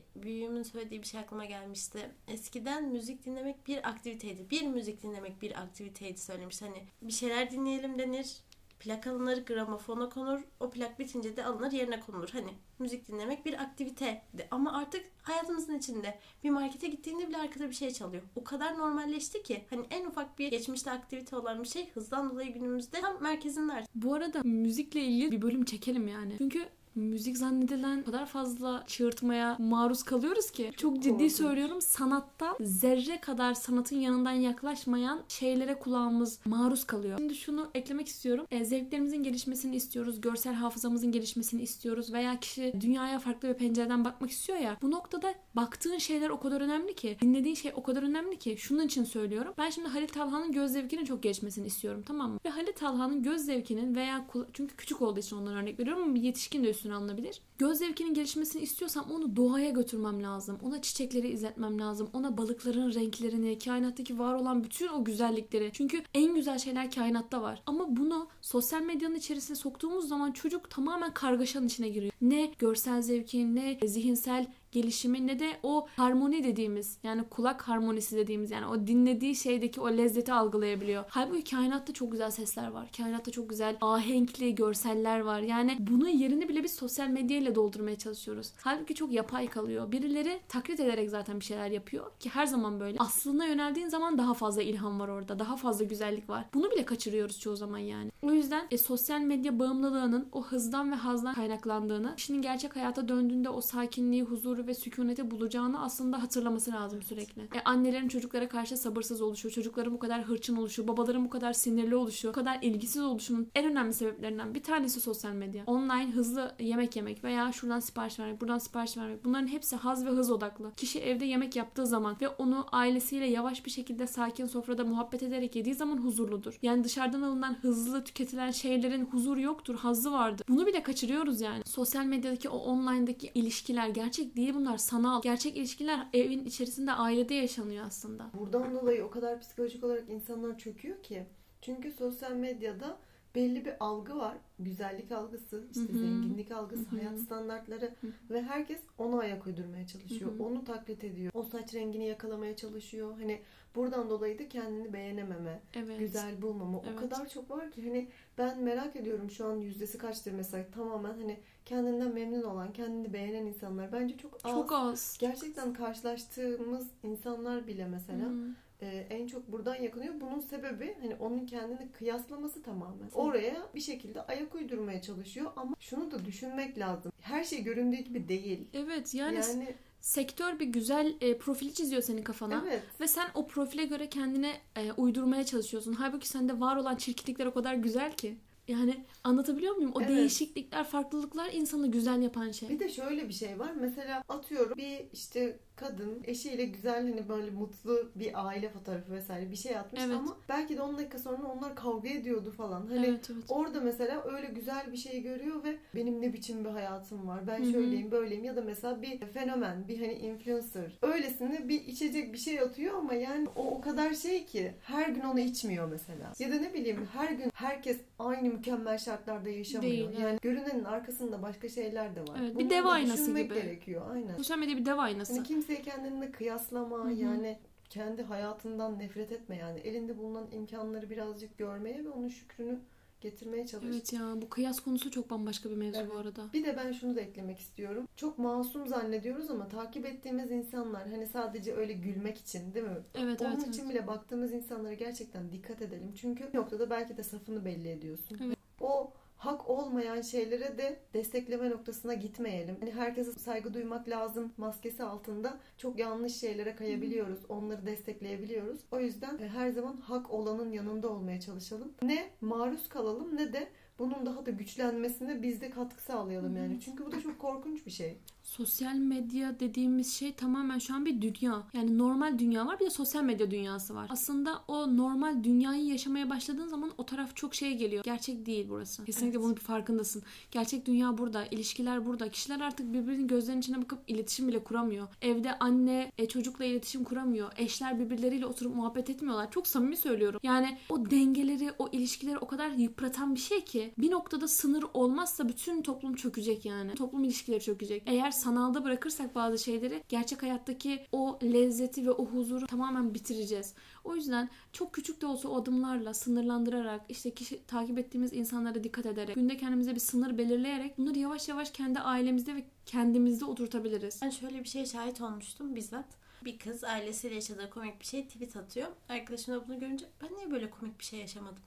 [0.63, 2.11] büyüğümün söylediği bir şey aklıma gelmişti.
[2.27, 4.49] Eskiden müzik dinlemek bir aktiviteydi.
[4.49, 6.61] Bir müzik dinlemek bir aktiviteydi söylemiş.
[6.61, 8.43] Hani bir şeyler dinleyelim denir.
[8.79, 10.39] Plak alınır, gramofona konur.
[10.59, 12.29] O plak bitince de alınır yerine konulur.
[12.29, 14.47] Hani müzik dinlemek bir aktiviteydi.
[14.51, 18.23] Ama artık hayatımızın içinde bir markete gittiğinde bile arkada bir şey çalıyor.
[18.35, 22.53] O kadar normalleşti ki hani en ufak bir geçmişte aktivite olan bir şey hızdan dolayı
[22.53, 23.95] günümüzde tam merkezinde artık.
[23.95, 26.35] Bu arada müzikle ilgili bir bölüm çekelim yani.
[26.37, 30.71] Çünkü müzik zannedilen o kadar fazla çığırtmaya maruz kalıyoruz ki.
[30.77, 37.17] Çok ciddi söylüyorum sanatta zerre kadar sanatın yanından yaklaşmayan şeylere kulağımız maruz kalıyor.
[37.17, 38.45] Şimdi şunu eklemek istiyorum.
[38.51, 40.21] E, zevklerimizin gelişmesini istiyoruz.
[40.21, 42.13] Görsel hafızamızın gelişmesini istiyoruz.
[42.13, 44.77] Veya kişi dünyaya farklı bir pencereden bakmak istiyor ya.
[44.81, 47.17] Bu noktada baktığın şeyler o kadar önemli ki.
[47.21, 48.55] Dinlediğin şey o kadar önemli ki.
[48.57, 49.53] Şunun için söylüyorum.
[49.57, 52.39] Ben şimdi Halit Talhan'ın göz zevkinin çok gelişmesini istiyorum tamam mı?
[52.45, 56.17] Ve Halit Talhan'ın göz zevkinin veya kula- çünkü küçük olduğu için ondan örnek veriyorum ama
[56.17, 57.41] yetişkin de üstüne alınabilir.
[57.57, 60.59] Göz zevkinin gelişmesini istiyorsam onu doğaya götürmem lazım.
[60.63, 62.09] Ona çiçekleri izletmem lazım.
[62.13, 65.69] Ona balıkların renklerini, kainattaki var olan bütün o güzellikleri.
[65.73, 67.63] Çünkü en güzel şeyler kainatta var.
[67.65, 72.13] Ama bunu sosyal medyanın içerisine soktuğumuz zaman çocuk tamamen kargaşanın içine giriyor.
[72.21, 78.51] Ne görsel zevki, ne zihinsel gelişimi ne de o harmoni dediğimiz yani kulak harmonisi dediğimiz
[78.51, 81.03] yani o dinlediği şeydeki o lezzeti algılayabiliyor.
[81.07, 82.89] Halbuki kainatta çok güzel sesler var.
[82.97, 85.39] Kainatta çok güzel ahenkli görseller var.
[85.39, 88.51] Yani bunun yerini bile biz sosyal medya ile doldurmaya çalışıyoruz.
[88.61, 89.91] Halbuki çok yapay kalıyor.
[89.91, 92.97] Birileri taklit ederek zaten bir şeyler yapıyor ki her zaman böyle.
[92.99, 95.39] Aslına yöneldiğin zaman daha fazla ilham var orada.
[95.39, 96.45] Daha fazla güzellik var.
[96.53, 98.11] Bunu bile kaçırıyoruz çoğu zaman yani.
[98.21, 103.49] O yüzden e, sosyal medya bağımlılığının o hızdan ve hazdan kaynaklandığını, kişinin gerçek hayata döndüğünde
[103.49, 107.41] o sakinliği, huzuru ve sükuneti bulacağını aslında hatırlaması lazım sürekli.
[107.41, 111.95] E, annelerin çocuklara karşı sabırsız oluşu, çocukların bu kadar hırçın oluşu, babaların bu kadar sinirli
[111.95, 115.63] oluşu, bu kadar ilgisiz oluşunun en önemli sebeplerinden bir tanesi sosyal medya.
[115.67, 119.25] Online hızlı yemek yemek veya şuradan sipariş vermek, buradan sipariş vermek.
[119.25, 120.73] Bunların hepsi haz ve hız odaklı.
[120.75, 125.55] Kişi evde yemek yaptığı zaman ve onu ailesiyle yavaş bir şekilde sakin sofrada muhabbet ederek
[125.55, 126.59] yediği zaman huzurludur.
[126.61, 130.45] Yani dışarıdan alınan hızlı tüketilen şeylerin huzuru yoktur, hazzı vardır.
[130.49, 131.63] Bunu bile kaçırıyoruz yani.
[131.65, 135.21] Sosyal medyadaki o online'daki ilişkiler gerçek değil bunlar sanal.
[135.21, 138.29] Gerçek ilişkiler evin içerisinde ailede yaşanıyor aslında.
[138.39, 141.25] Buradan dolayı o kadar psikolojik olarak insanlar çöküyor ki.
[141.61, 142.97] Çünkü sosyal medyada
[143.35, 144.37] belli bir algı var.
[144.59, 145.99] Güzellik algısı, işte Hı hı.
[146.01, 146.99] zenginlik algısı, Hı hı.
[146.99, 147.93] hayat standartları
[148.29, 150.31] ve herkes ona ayak uydurmaya çalışıyor.
[150.31, 150.43] Hı hı.
[150.43, 151.31] Onu taklit ediyor.
[151.35, 153.13] O saç rengini yakalamaya çalışıyor.
[153.19, 153.41] Hani
[153.75, 155.99] buradan dolayı da kendini beğenememe, Evet.
[155.99, 156.97] güzel bulmama Evet.
[156.97, 161.13] o kadar çok var ki hani ben merak ediyorum şu an yüzdesi kaçtır mesela tamamen
[161.13, 164.51] hani kendinden memnun olan, kendini beğenen insanlar bence çok az.
[164.51, 165.17] Çok az.
[165.19, 168.49] Gerçekten karşılaştığımız insanlar bile mesela Hı.
[168.83, 170.13] E, en çok buradan yakınıyor.
[170.21, 173.09] Bunun sebebi hani onun kendini kıyaslaması tamamen.
[173.13, 177.11] Oraya bir şekilde ayak uydurmaya çalışıyor ama şunu da düşünmek lazım.
[177.21, 178.67] Her şey göründüğü gibi değil.
[178.73, 182.63] Evet yani, Yani, sektör bir güzel e, profili çiziyor senin kafana.
[182.67, 182.83] evet.
[183.01, 185.93] Ve sen o profile göre kendine e, uydurmaya çalışıyorsun.
[185.93, 188.35] Halbuki sende var olan çirkinlikler o kadar güzel ki.
[188.67, 189.91] Yani anlatabiliyor muyum?
[189.95, 190.09] O Evet.
[190.09, 192.69] değişiklikler, farklılıklar insanı güzel yapan şey.
[192.69, 193.71] Bir de şöyle bir şey var.
[193.81, 199.55] Mesela atıyorum bir işte kadın eşiyle güzel hani böyle mutlu bir aile fotoğrafı vesaire bir
[199.55, 200.15] şey atmış Evet.
[200.15, 202.87] ama belki de 10 dakika sonra onlar kavga ediyordu falan.
[202.87, 203.43] Hani evet evet.
[203.49, 207.47] Orada mesela öyle güzel bir şey görüyor ve benim ne biçim bir hayatım var.
[207.47, 207.71] Ben Hı hı.
[207.71, 210.97] şöyleyim böyleyim ya da mesela bir fenomen, bir hani influencer.
[211.01, 215.21] Öylesine bir içecek bir şey atıyor ama yani o o kadar şey ki her gün
[215.21, 216.33] onu içmiyor mesela.
[216.39, 219.91] Ya da ne bileyim her gün herkes aynı mükemmel şartlarda yaşamıyor.
[219.91, 222.37] Değil, yani görünenin arkasında başka şeyler de var.
[222.41, 223.53] Evet, bir Bunları dev aynası gibi.
[223.53, 224.01] gerekiyor.
[224.11, 224.35] Aynen.
[224.35, 225.33] Sosyal medya bir dev aynası.
[225.33, 225.43] Hani
[225.75, 227.11] kimseyi kendinle kıyaslama Hı hı.
[227.11, 227.57] yani
[227.89, 229.79] kendi hayatından nefret etme yani.
[229.79, 232.79] Elinde bulunan imkanları birazcık görmeye ve onun şükrünü
[233.21, 233.85] getirmeye çalış.
[233.89, 236.11] Evet ya bu kıyas konusu çok bambaşka bir mevzu Evet.
[236.13, 236.53] bu arada.
[236.53, 238.07] Bir de ben şunu da eklemek istiyorum.
[238.15, 242.97] Çok masum zannediyoruz ama takip ettiğimiz insanlar hani sadece öyle gülmek için değil mi?
[243.15, 243.67] Evet Onun evet.
[243.67, 243.93] için evet.
[243.93, 246.13] bile baktığımız insanlara gerçekten dikkat edelim.
[246.15, 248.37] Çünkü bir noktada belki de safını belli ediyorsun.
[248.45, 248.57] Evet.
[248.81, 249.13] O
[249.45, 252.77] hak olmayan şeylere de destekleme noktasına gitmeyelim.
[252.79, 257.39] Hani herkese saygı duymak lazım maskesi altında çok yanlış şeylere kayabiliyoruz.
[257.49, 258.79] Onları destekleyebiliyoruz.
[258.91, 261.93] O yüzden e, her zaman hak olanın yanında olmaya çalışalım.
[262.01, 263.67] Ne maruz kalalım ne de
[263.99, 266.79] bunun daha da güçlenmesine biz de katkı sağlayalım yani.
[266.85, 268.17] Çünkü bu da çok korkunç bir şey.
[268.43, 271.63] Sosyal medya dediğimiz şey tamamen şu an bir dünya.
[271.73, 274.07] Yani normal dünya var bir de sosyal medya dünyası var.
[274.11, 278.03] Aslında o normal dünyayı yaşamaya başladığın zaman o taraf çok şey geliyor.
[278.03, 279.05] Gerçek değil burası.
[279.05, 279.43] Kesinlikle Evet.
[279.45, 280.23] bunun bir farkındasın.
[280.51, 282.29] Gerçek dünya burada, ilişkiler burada.
[282.29, 285.07] Kişiler artık birbirinin gözlerinin içine bakıp iletişim bile kuramıyor.
[285.21, 287.51] Evde anne e, çocukla iletişim kuramıyor.
[287.57, 289.51] Eşler birbirleriyle oturup muhabbet etmiyorlar.
[289.51, 290.39] Çok samimi söylüyorum.
[290.43, 295.49] Yani o dengeleri, o ilişkileri o kadar yıpratan bir şey ki bir noktada sınır olmazsa
[295.49, 296.95] bütün toplum çökecek yani.
[296.95, 298.03] Toplum ilişkileri çökecek.
[298.05, 303.73] Eğer sanalda bırakırsak bazı şeyleri gerçek hayattaki o lezzeti ve o huzuru tamamen bitireceğiz.
[304.03, 309.05] O yüzden çok küçük de olsa o adımlarla sınırlandırarak işte kişi takip ettiğimiz insanlara dikkat
[309.05, 314.19] ederek günde kendimize bir sınır belirleyerek bunları yavaş yavaş kendi ailemizde ve kendimizde oturtabiliriz.
[314.21, 316.05] Ben şöyle bir şeye şahit olmuştum bizzat.
[316.45, 318.87] Bir kız ailesiyle yaşadığı komik bir şey tweet atıyor.
[319.09, 321.63] Arkadaşım da bunu görünce ben niye böyle komik bir şey yaşamadım?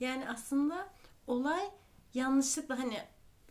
[0.00, 0.88] Yani aslında
[1.30, 1.70] olay
[2.14, 3.02] yanlışlıkla hani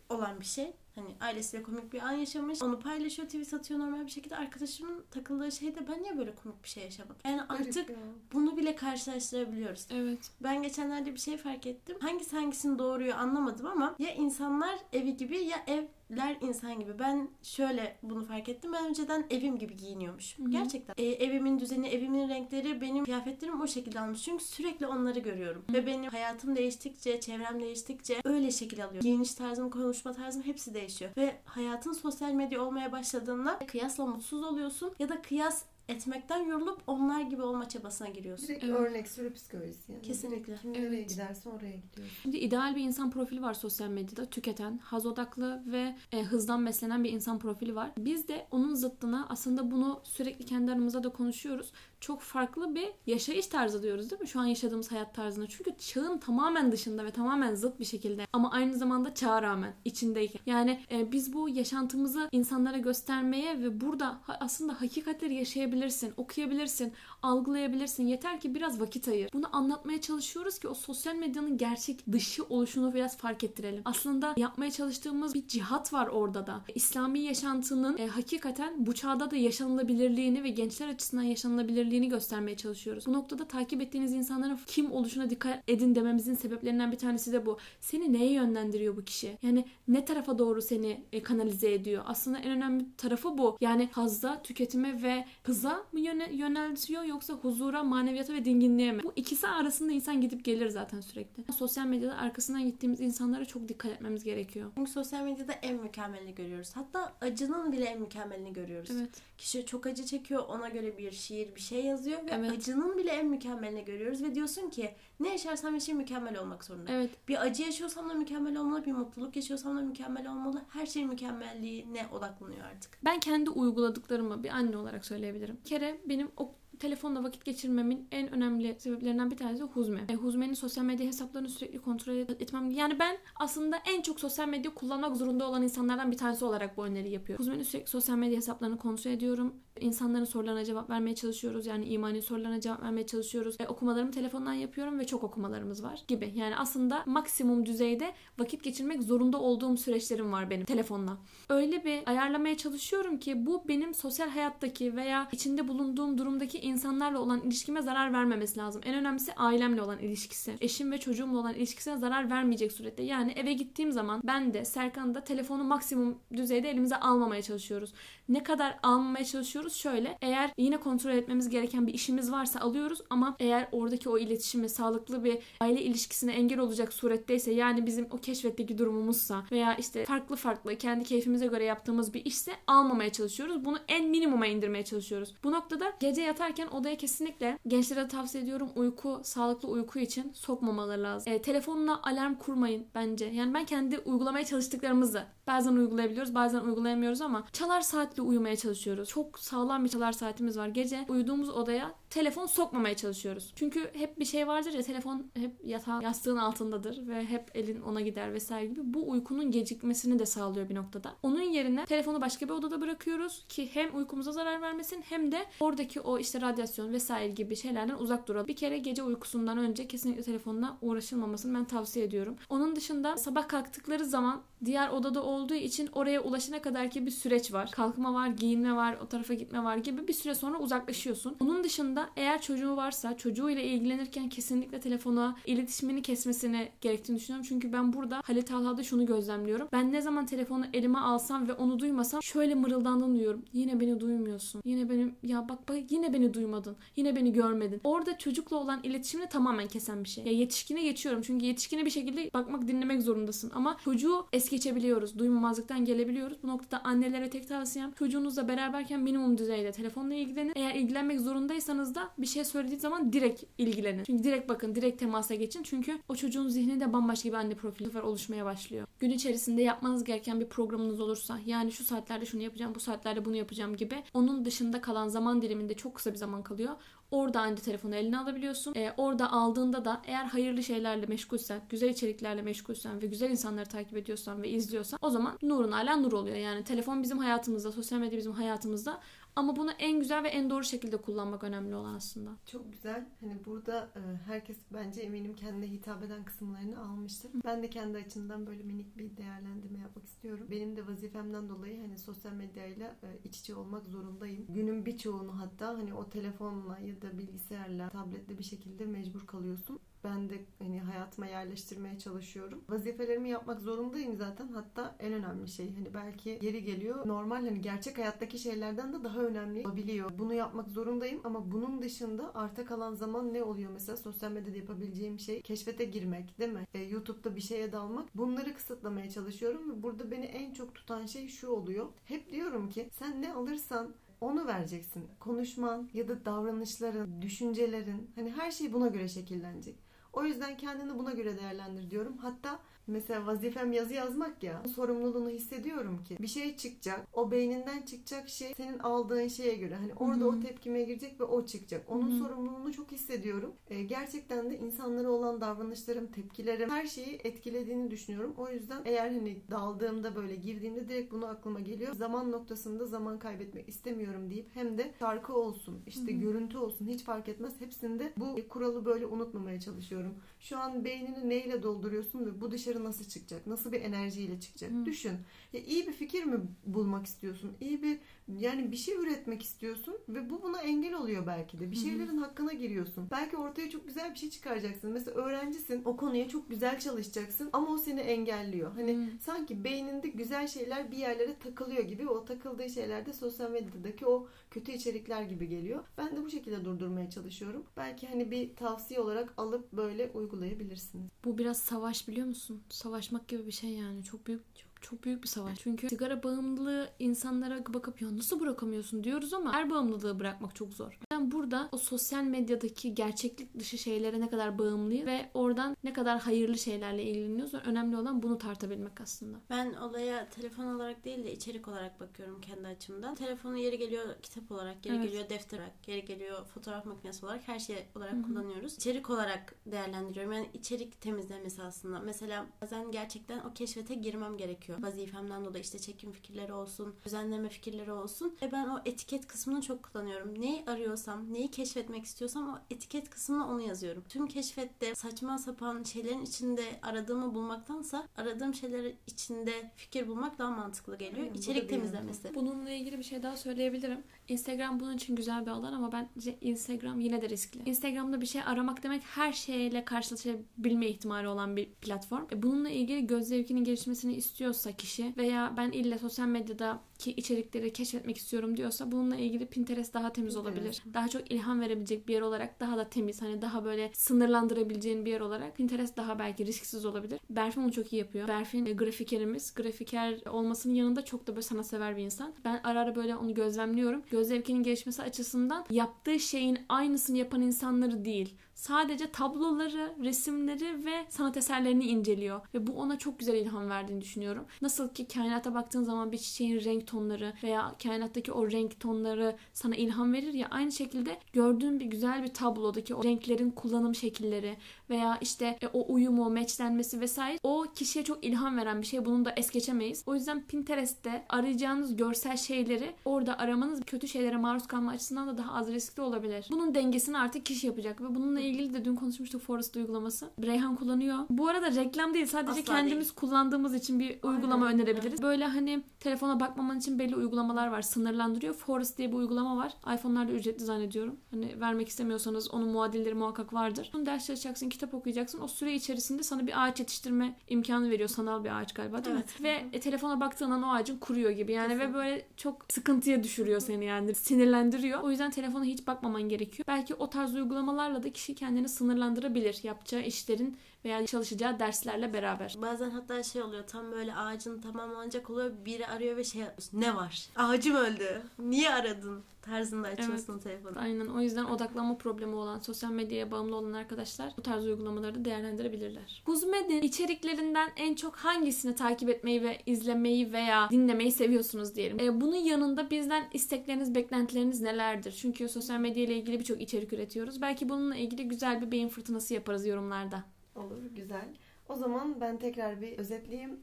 [0.08, 0.76] olan bir şey.
[0.94, 2.62] Hani ailesiyle komik bir an yaşamış.
[2.62, 4.36] Onu paylaşıyor, tweet atıyor normal bir şekilde.
[4.36, 7.16] Arkadaşımın takıldığı şey de ben niye böyle komik bir şey yaşamadım?
[7.24, 7.90] Yani artık
[8.32, 9.86] bunu bile karşılaştırabiliyoruz.
[9.90, 10.30] Evet.
[10.40, 11.96] Ben geçenlerde bir şey fark ettim.
[12.00, 16.98] Hangisi hangisini doğuruyor anlamadım ama ya insanlar evi gibi ya evler insan gibi.
[16.98, 18.72] Ben şöyle bunu fark ettim.
[18.72, 20.44] Ben önceden evim gibi giyiniyormuşum.
[20.44, 20.52] Hı hı.
[20.52, 20.94] Gerçekten.
[20.98, 24.22] E, evimin düzeni, evimin renkleri, benim kıyafetlerim o şekilde almış.
[24.22, 25.64] Çünkü sürekli onları görüyorum.
[25.72, 29.02] Ve benim hayatım değiştikçe, çevrem değiştikçe öyle şekil alıyor.
[29.02, 30.79] Giyiniş tarzım, konuşma tarzım hepsi değişiyor.
[31.16, 37.20] Ve hayatın sosyal medya olmaya başladığında kıyasla mutsuz oluyorsun ya da kıyas etmekten yorulup onlar
[37.20, 38.48] gibi olma çabasına giriyorsun.
[38.48, 38.76] Direkt Evet.
[38.76, 40.02] örnek sürü psikolojisi yani.
[40.02, 40.56] Kesinlikle.
[40.56, 41.08] Kim nereye Evet.
[41.10, 42.08] giderse oraya gidiyor.
[42.22, 44.26] Şimdi ideal bir insan profili var sosyal medyada.
[44.26, 47.90] Tüketen, haz odaklı ve e, hızdan beslenen bir insan profili var.
[47.98, 51.72] Biz de onun zıttına aslında bunu sürekli kendi aramızda da konuşuyoruz.
[52.00, 54.28] Çok farklı bir yaşayış tarzı diyoruz değil mi?
[54.28, 55.46] Şu an yaşadığımız hayat tarzına.
[55.48, 58.26] Çünkü çağın tamamen dışında ve tamamen zıt bir şekilde.
[58.32, 60.40] Ama aynı zamanda çağa rağmen içindeyken.
[60.46, 68.06] Yani e, biz bu yaşantımızı insanlara göstermeye ve burada aslında hakikatleri yaşayabilirsin, okuyabilirsin, algılayabilirsin.
[68.06, 69.30] Yeter ki biraz vakit ayır.
[69.32, 73.82] Bunu anlatmaya çalışıyoruz ki o sosyal medyanın gerçek dışı oluşunu biraz fark ettirelim.
[73.84, 76.60] Aslında yapmaya çalıştığımız bir cihat var orada da.
[76.74, 83.06] İslami yaşantının e, hakikaten bu çağda da yaşanılabilirliğini ve gençler açısından yaşanılabilirliğini göstermeye çalışıyoruz.
[83.06, 87.58] Bu noktada takip ettiğiniz insanların kim oluşuna dikkat edin dememizin sebeplerinden bir tanesi de bu.
[87.80, 89.38] Seni neye yönlendiriyor bu kişi?
[89.42, 92.04] Yani ne tarafa doğru seni e, kanalize ediyor?
[92.06, 93.58] Aslında en önemli tarafı bu.
[93.60, 99.02] Yani hazda, tüketime ve hıza mı yöne, yöneltiyor yoksa huzura, maneviyata ve dinginliğe mi?
[99.04, 101.52] Bu ikisi arasında insan gidip gelir zaten sürekli.
[101.52, 104.70] Sosyal medyada arkasından gittiğimiz insanlara çok dikkat etmemiz gerekiyor.
[104.74, 106.70] Çünkü sosyal medyada en mükemmelini görüyoruz.
[106.74, 108.90] Hatta acının bile en mükemmelini görüyoruz.
[108.92, 109.10] Evet.
[109.38, 112.50] Kişi çok acı çekiyor, ona göre bir şiir, bir şey yazıyor ve Evet.
[112.50, 114.90] acının bile en mükemmelini görüyoruz ve diyorsun ki
[115.20, 116.92] ne yaşarsam yaşayayım mükemmel olmak zorunda.
[116.92, 117.10] Evet.
[117.28, 120.62] Bir acı yaşıyorsam da mükemmel olmalı, bir mutluluk yaşıyorsam da mükemmel olmalı.
[120.68, 122.98] Her şey mükemmelliğine odaklanıyor artık.
[123.04, 125.56] Ben kendi uyguladıklarımı bir anne olarak söyleyebilirim.
[125.64, 130.00] Bir kere benim o telefonla vakit geçirmemin en önemli sebeplerinden bir tanesi Huzme.
[130.08, 132.70] E, Huzme'nin sosyal medya hesaplarını sürekli kontrol et- etmem.
[132.70, 136.84] Yani ben aslında en çok sosyal medya kullanmak zorunda olan insanlardan bir tanesi olarak bu
[136.84, 137.44] öneriyi yapıyorum.
[137.44, 139.54] Huzme'nin sürekli sosyal medya hesaplarını kontrol ediyorum.
[139.80, 141.66] İnsanların sorularına cevap vermeye çalışıyoruz.
[141.66, 143.56] Yani imani sorularına cevap vermeye çalışıyoruz.
[143.60, 146.32] E, okumalarımı telefondan yapıyorum ve çok okumalarımız var gibi.
[146.34, 151.18] Yani aslında maksimum düzeyde vakit geçirmek zorunda olduğum süreçlerim var benim telefonla.
[151.48, 157.40] Öyle bir ayarlamaya çalışıyorum ki bu benim sosyal hayattaki veya içinde bulunduğum durumdaki insanlarla olan
[157.40, 158.82] ilişkime zarar vermemesi lazım.
[158.84, 160.54] En önemlisi ailemle olan ilişkisi.
[160.60, 163.02] Eşim ve çocuğumla olan ilişkisine zarar vermeyecek surette.
[163.02, 167.92] Yani eve gittiğim zaman ben de Serkan da telefonu maksimum düzeyde elimize almamaya çalışıyoruz.
[168.30, 169.74] Ne kadar almamaya çalışıyoruz?
[169.74, 174.68] Şöyle eğer yine kontrol etmemiz gereken bir işimiz varsa alıyoruz ama eğer oradaki o iletişimi
[174.68, 180.36] sağlıklı bir aile ilişkisine engel olacak suretteyse yani bizim o keşfetteki durumumuzsa veya işte farklı
[180.36, 183.64] farklı kendi keyfimize göre yaptığımız bir işse almamaya çalışıyoruz.
[183.64, 185.34] Bunu en minimuma indirmeye çalışıyoruz.
[185.44, 191.02] Bu noktada gece yatarken odaya kesinlikle gençlere de tavsiye ediyorum uyku, sağlıklı uyku için sokmamaları
[191.02, 191.32] lazım.
[191.32, 193.26] E, telefonla alarm kurmayın bence.
[193.26, 197.80] Yani ben kendi uygulamaya çalıştıklarımızı bazen uygulayabiliyoruz bazen uygulayamıyoruz ama çalar
[198.20, 199.08] saatli uyumaya çalışıyoruz.
[199.08, 200.68] Çok sağlam bir çalar saatimiz var.
[200.68, 203.52] Gece uyuduğumuz odaya telefon sokmamaya çalışıyoruz.
[203.56, 208.00] Çünkü hep bir şey vardır ya telefon hep yatağın yastığın altındadır ve hep elin ona
[208.00, 208.80] gider vesaire gibi.
[208.84, 211.16] Bu uykunun gecikmesini de sağlıyor bir noktada.
[211.22, 216.00] Onun yerine telefonu başka bir odada bırakıyoruz ki hem uykumuza zarar vermesin hem de oradaki
[216.00, 218.48] o işte radyasyon vesaire gibi şeylerden uzak duralım.
[218.48, 222.36] Bir kere gece uykusundan önce kesinlikle telefonla uğraşılmamasını ben tavsiye ediyorum.
[222.48, 227.52] Onun dışında sabah kalktıkları zaman diğer odada olduğu için oraya ulaşana kadar ki bir süreç
[227.52, 227.70] var.
[227.70, 231.36] Kalkma var, giyinme var, o tarafa gitme var gibi bir süre sonra uzaklaşıyorsun.
[231.40, 237.46] Onun dışında eğer çocuğu varsa çocuğuyla ilgilenirken kesinlikle telefona iletişimini kesmesini gerektiğini düşünüyorum.
[237.48, 239.68] Çünkü ben burada Halit Talha'da şunu gözlemliyorum.
[239.72, 243.44] Ben ne zaman telefonu elime alsam ve onu duymasam şöyle mırıldandığını duyuyorum.
[243.52, 244.62] Yine beni duymuyorsun.
[244.64, 246.76] Yine benim ya bak bak yine beni duymadın.
[246.96, 247.80] Yine beni görmedin.
[247.84, 250.24] Orada çocukla olan iletişimini tamamen kesen bir şey.
[250.24, 251.22] Ya yetişkine geçiyorum.
[251.22, 253.50] Çünkü yetişkine bir şekilde bakmak dinlemek zorundasın.
[253.54, 255.18] Ama çocuğu es geçebiliyoruz.
[255.18, 256.38] Duymamazlıktan gelebiliyoruz.
[256.42, 260.52] Bu noktada annelere tek tavsiyem çocuğunuzla beraberken minimum düzeyde telefonla ilgilenin.
[260.56, 264.04] Eğer ilgilenmek zorundaysanız da bir şey söylediği zaman direkt ilgilenin.
[264.04, 265.62] Çünkü direkt bakın, direkt temasa geçin.
[265.62, 268.86] Çünkü o çocuğun zihninde bambaşka bir anne profili sefer oluşmaya başlıyor.
[268.98, 273.36] Gün içerisinde yapmanız gereken bir programınız olursa yani şu saatlerde şunu yapacağım, bu saatlerde bunu
[273.36, 276.74] yapacağım gibi onun dışında kalan zaman diliminde çok kısa bir zaman kalıyor.
[277.10, 278.74] Orada anne telefonu eline alabiliyorsun.
[278.76, 283.96] Ee, orada aldığında da eğer hayırlı şeylerle meşgulsen, güzel içeriklerle meşgulsen ve güzel insanları takip
[283.96, 286.36] ediyorsan ve izliyorsan o zaman nurun hala nur oluyor.
[286.36, 289.00] Yani telefon bizim hayatımızda, sosyal medya bizim hayatımızda
[289.36, 292.30] ama bunu en güzel ve en doğru şekilde kullanmak önemli olan aslında.
[292.46, 293.08] Çok güzel.
[293.20, 297.30] Hani burada e, herkes bence eminim kendine hitap eden kısımlarını almıştır.
[297.44, 300.46] Ben de kendi açımdan böyle minik bir değerlendirme yapmak istiyorum.
[300.50, 304.46] Benim de vazifemden dolayı hani sosyal medyayla e, iç içe olmak zorundayım.
[304.48, 309.78] Günün birçoğunu hatta hani o telefonla ya da bilgisayarla, tabletle bir şekilde mecbur kalıyorsun.
[310.04, 312.64] Ben de hani hayatıma yerleştirmeye çalışıyorum.
[312.68, 314.48] Vazifelerimi yapmak zorundayım zaten.
[314.48, 317.08] Hatta en önemli şey hani belki yeri geliyor.
[317.08, 320.10] Normal hani gerçek hayattaki şeylerden de daha önemli olabiliyor.
[320.18, 323.70] Bunu yapmak zorundayım ama bunun dışında arta kalan zaman ne oluyor?
[323.72, 326.66] Mesela sosyal medyada yapabileceğim şey keşfete girmek değil mi?
[326.74, 328.16] E, YouTube'da bir şeye dalmak.
[328.16, 331.86] Bunları kısıtlamaya çalışıyorum ve burada beni en çok tutan şey şu oluyor.
[332.04, 335.04] Hep diyorum ki sen ne alırsan onu vereceksin.
[335.20, 339.89] Konuşman ya da davranışların, düşüncelerin hani her şey buna göre şekillenecek.
[340.12, 342.18] O yüzden kendini buna göre değerlendir diyorum.
[342.18, 344.62] Hatta mesela vazifem yazı yazmak ya.
[344.74, 347.06] Sorumluluğunu hissediyorum ki bir şey çıkacak.
[347.12, 349.74] O beyninden çıkacak şey senin aldığın şeye göre.
[349.74, 351.84] Hani orada o tepkime girecek ve o çıkacak.
[351.88, 353.52] Onun sorumluluğunu çok hissediyorum.
[353.68, 358.34] Ee, gerçekten de insanlara olan davranışlarım, tepkilerim her şeyi etkilediğini düşünüyorum.
[358.38, 361.94] O yüzden eğer hani daldığımda böyle girdiğimde direkt bunu aklıma geliyor.
[361.94, 367.28] Zaman noktasında zaman kaybetmek istemiyorum deyip hem de şarkı olsun, işte görüntü olsun hiç fark
[367.28, 367.60] etmez.
[367.60, 370.14] Hepsinde bu kuralı böyle unutmamaya çalışıyorum.
[370.40, 373.46] Şu an beynini neyle dolduruyorsun ve bu dışarı nasıl çıkacak?
[373.46, 374.70] Nasıl bir enerjiyle çıkacak?
[374.84, 375.12] Düşün.
[375.52, 377.52] Ya iyi bir fikir mi bulmak istiyorsun?
[377.60, 377.98] İyi bir
[378.38, 381.70] yani bir şey üretmek istiyorsun ve bu buna engel oluyor belki de.
[381.70, 383.08] Bir şeylerin hakkına giriyorsun.
[383.10, 384.92] Belki ortaya çok güzel bir şey çıkaracaksın.
[384.92, 385.82] Mesela öğrencisin.
[385.84, 388.72] O konuya çok güzel çalışacaksın ama o seni engelliyor.
[388.74, 392.08] Hani sanki beyninde güzel şeyler bir yerlere takılıyor gibi.
[392.08, 395.84] O takıldığı şeyler de sosyal medyadaki o kötü içerikler gibi geliyor.
[395.98, 397.64] Ben de bu şekilde durdurmaya çalışıyorum.
[397.76, 401.10] Belki hani bir tavsiye olarak alıp böyle uygulayabilirsiniz.
[401.24, 402.62] Bu biraz savaş biliyor musun?
[402.68, 404.04] Savaşmak gibi bir şey yani.
[404.04, 405.58] Çok büyük çok, çok büyük bir savaş.
[405.58, 410.98] Çünkü sigara bağımlılığı insanlara bakıp ya nasıl bırakamıyorsun diyoruz ama her bağımlılığı bırakmak çok zor.
[411.10, 416.20] Ben burada o sosyal medyadaki gerçeklik dışı şeylere ne kadar bağımlıyız ve oradan ne kadar
[416.20, 417.54] hayırlı şeylerle ilgileniyoruz.
[417.54, 419.38] Önemli olan bunu tartabilmek aslında.
[419.50, 423.14] Ben olaya telefon olarak değil de içerik olarak bakıyorum kendi açımdan.
[423.14, 425.06] Telefonu yeri geliyor kitap olarak, yeri Evet.
[425.06, 428.74] geliyor defter olarak, yeri geliyor fotoğraf makinesi olarak her şey olarak kullanıyoruz.
[428.74, 430.32] İçerik olarak değerlendiriyorum.
[430.32, 432.00] Yani içerik temizlemesi aslında.
[432.00, 434.69] Mesela bazen gerçekten o keşfete girmem gerekiyor.
[434.80, 438.36] Vazifemden dolayı işte çekim fikirleri olsun, düzenleme fikirleri olsun.
[438.42, 440.40] Ve ben o etiket kısmını çok kullanıyorum.
[440.40, 444.04] Neyi arıyorsam, neyi keşfetmek istiyorsam o etiket kısmına onu yazıyorum.
[444.08, 450.98] Tüm keşfette saçma sapan şeylerin içinde aradığımı bulmaktansa aradığım şeyler içinde fikir bulmak daha mantıklı
[450.98, 451.26] geliyor.
[451.26, 452.34] Da İçerik temizlemesi.
[452.34, 454.02] Bununla ilgili bir şey daha söyleyebilirim.
[454.30, 457.60] Instagram bunun için güzel bir alan ama bence Instagram yine de riskli.
[457.66, 462.24] Instagram'da bir şey aramak demek her şeyle karşılaşabilme ihtimali olan bir platform.
[462.32, 468.16] E, Bununla ilgili göz zevkinin gelişmesini istiyorsa kişi veya ben ille sosyal medyadaki içerikleri keşfetmek
[468.16, 470.82] istiyorum diyorsa bununla ilgili Pinterest daha temiz olabilir.
[470.94, 475.10] Daha çok ilham verebilecek bir yer olarak daha da temiz hani daha böyle sınırlandırabileceğin bir
[475.10, 477.20] yer olarak Pinterest daha belki risksiz olabilir.
[477.30, 478.28] Berfin onu çok iyi yapıyor.
[478.28, 479.54] Berfin e, grafikerimiz.
[479.54, 482.34] Grafiker olmasının yanında çok da böyle sanatsever bir insan.
[482.44, 484.02] Ben ara ara böyle onu gözlemliyorum.
[484.10, 491.36] Göz zevkinin gelişmesi açısından yaptığı şeyin aynısını yapan insanları değil sadece tabloları, resimleri ve sanat
[491.36, 492.40] eserlerini inceliyor.
[492.54, 494.44] Ve bu ona çok güzel ilham verdiğini düşünüyorum.
[494.62, 499.76] Nasıl ki kainata baktığın zaman bir çiçeğin renk tonları veya kainattaki o renk tonları sana
[499.76, 504.56] ilham verir ya aynı şekilde gördüğün bir güzel bir tablodaki o renklerin kullanım şekilleri
[504.90, 509.04] veya işte e, o uyumu, matchlenmesi vesaire o kişiye çok ilham veren bir şey.
[509.04, 510.02] Bunu da es geçemeyiz.
[510.06, 515.54] O yüzden Pinterest'te arayacağınız görsel şeyleri orada aramanız kötü şeylere maruz kalma açısından da daha
[515.54, 516.46] az riskli olabilir.
[516.50, 520.30] Bunun dengesini artık kişi yapacak ve bununla ilgili de dün konuşmuştuk Forest uygulaması.
[520.42, 521.18] Reyhan kullanıyor.
[521.30, 524.80] Bu arada reklam değil sadece Asla kendimiz kullandığımız için bir uygulama Aynen.
[524.80, 525.22] önerebiliriz.
[525.22, 527.82] Böyle hani telefona bakmaman için belli uygulamalar var.
[527.82, 528.54] Sınırlandırıyor.
[528.54, 529.72] Forest diye bir uygulama var.
[529.94, 531.16] iPhone'larda ücretli zannediyorum.
[531.30, 533.90] Hani vermek istemiyorsanız onun muadilleri muhakkak vardır.
[533.94, 535.40] Bunu ders çalışacaksın, kitap okuyacaksın.
[535.40, 538.08] O süre içerisinde sana bir ağaç yetiştirme imkanı veriyor.
[538.08, 539.24] Sanal bir ağaç galiba değil mi?
[539.42, 541.52] Ve e, telefona baktığın an o ağacın kuruyor gibi.
[541.52, 544.14] Yani ve böyle çok sıkıntıya düşürüyor seni yani.
[544.14, 545.00] Sinirlendiriyor.
[545.00, 546.64] O yüzden telefona hiç bakmaman gerekiyor.
[546.68, 549.60] Belki o tarz uygulamalarla da kişi kendini sınırlandırabilir.
[549.62, 552.56] Yapacağı işlerin veya çalışacağı derslerle beraber.
[552.62, 557.28] Bazen hatta şey oluyor tam böyle ağacın tamamlanacak oluyor biri arıyor ve şey ne var?
[557.36, 558.22] Ağacım öldü.
[558.38, 559.22] Niye aradın?
[559.42, 560.78] Tarzında açıyorsun telefonu.
[560.78, 565.24] Aynen o yüzden odaklanma problemi olan, sosyal medyaya bağımlı olan arkadaşlar bu tarz uygulamaları da
[565.24, 566.22] değerlendirebilirler.
[566.26, 572.00] Huzmed'in içeriklerinden en çok hangisini takip etmeyi ve izlemeyi veya dinlemeyi seviyorsunuz diyelim.
[572.00, 575.12] Ee, bunun yanında bizden istekleriniz, beklentileriniz nelerdir?
[575.12, 577.42] Çünkü sosyal medya ile ilgili birçok içerik üretiyoruz.
[577.42, 580.24] Belki bununla ilgili güzel bir beyin fırtınası yaparız yorumlarda.
[580.60, 581.28] Olur, güzel.
[581.68, 583.60] O zaman ben tekrar bir özetleyeyim.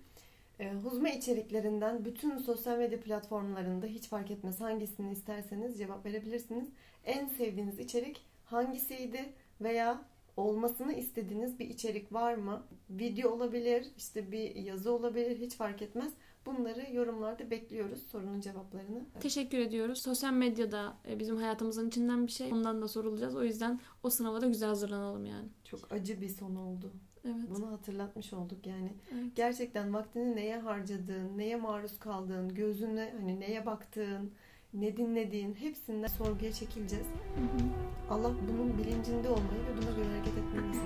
[0.59, 6.67] Ee, huzme içeriklerinden bütün sosyal medya platformlarında hiç fark etmez hangisini isterseniz cevap verebilirsiniz.
[7.05, 10.01] En sevdiğiniz içerik hangisiydi veya
[10.37, 12.63] olmasını istediğiniz bir içerik var mı?
[12.89, 16.13] Video olabilir, işte bir yazı olabilir, hiç fark etmez.
[16.47, 19.05] Bunları yorumlarda bekliyoruz sorunun cevaplarını.
[19.19, 20.01] Teşekkür ediyoruz.
[20.01, 22.53] Sosyal medyada e, bizim hayatımızın içinden bir şey.
[22.53, 23.35] Ondan da sorulacağız.
[23.35, 25.47] O yüzden o sınava da güzel hazırlanalım yani.
[25.63, 26.91] Çok acı bir son oldu.
[27.25, 27.49] Evet.
[27.55, 28.93] Bunu hatırlatmış olduk yani.
[29.13, 29.35] Evet.
[29.35, 34.31] Gerçekten vaktini neye harcadığın, neye maruz kaldığın, gözüne hani neye baktığın,
[34.73, 37.07] ne dinlediğin hepsinden sorguya çekileceğiz.
[37.07, 38.13] Hı hı.
[38.13, 40.83] Allah bunun bilincinde olmayı ve buna göre hareket etmeyi nasip.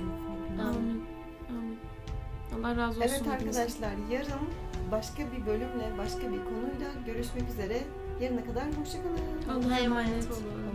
[0.62, 1.04] Amin.
[1.50, 1.78] Amin.
[2.56, 3.12] Allah razı olsun.
[3.12, 7.78] Evet arkadaşlar yarın başka bir bölümle, başka bir konuyla görüşmek üzere.
[8.22, 9.20] Yarına kadar hoşçakalın.
[9.50, 10.71] Allah'a emanet olun.